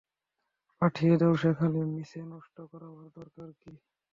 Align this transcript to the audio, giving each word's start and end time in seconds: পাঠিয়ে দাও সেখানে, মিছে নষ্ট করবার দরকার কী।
পাঠিয়ে 0.81 1.15
দাও 1.17 1.33
সেখানে, 1.35 1.79
মিছে 1.85 2.19
নষ্ট 2.25 2.55
করবার 2.71 3.07
দরকার 3.17 3.49
কী। 3.53 3.71